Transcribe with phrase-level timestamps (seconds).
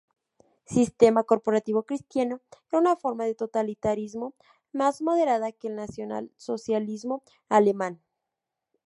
[0.65, 4.33] Sistema corporativo cristiano, era una forma de totalitarismo
[4.73, 8.01] más moderada que el nacionalsocialismo alemán.